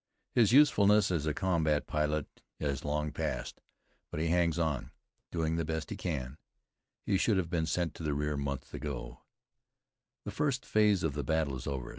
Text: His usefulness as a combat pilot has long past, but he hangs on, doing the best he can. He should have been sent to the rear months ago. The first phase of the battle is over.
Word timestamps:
His 0.33 0.51
usefulness 0.51 1.11
as 1.11 1.27
a 1.27 1.33
combat 1.35 1.85
pilot 1.85 2.25
has 2.59 2.83
long 2.83 3.11
past, 3.11 3.61
but 4.09 4.19
he 4.19 4.29
hangs 4.29 4.57
on, 4.57 4.89
doing 5.29 5.57
the 5.57 5.63
best 5.63 5.91
he 5.91 5.95
can. 5.95 6.37
He 7.05 7.19
should 7.19 7.37
have 7.37 7.51
been 7.51 7.67
sent 7.67 7.93
to 7.97 8.03
the 8.03 8.15
rear 8.15 8.35
months 8.35 8.73
ago. 8.73 9.19
The 10.25 10.31
first 10.31 10.65
phase 10.65 11.03
of 11.03 11.13
the 11.13 11.23
battle 11.23 11.55
is 11.55 11.67
over. 11.67 11.89